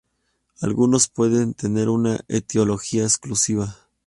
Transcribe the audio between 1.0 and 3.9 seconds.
pueden tener una etiología exclusiva.